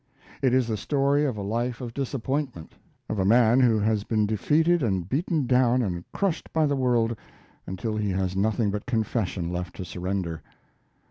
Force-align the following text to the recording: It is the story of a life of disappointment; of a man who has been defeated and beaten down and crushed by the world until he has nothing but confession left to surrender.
It 0.41 0.51
is 0.55 0.65
the 0.65 0.77
story 0.77 1.25
of 1.25 1.37
a 1.37 1.43
life 1.43 1.79
of 1.79 1.93
disappointment; 1.93 2.73
of 3.07 3.19
a 3.19 3.23
man 3.23 3.59
who 3.59 3.77
has 3.77 4.03
been 4.03 4.25
defeated 4.25 4.81
and 4.81 5.07
beaten 5.07 5.45
down 5.45 5.83
and 5.83 6.03
crushed 6.11 6.51
by 6.51 6.65
the 6.65 6.75
world 6.75 7.15
until 7.67 7.95
he 7.97 8.09
has 8.09 8.35
nothing 8.35 8.71
but 8.71 8.87
confession 8.87 9.53
left 9.53 9.75
to 9.75 9.85
surrender. 9.85 10.41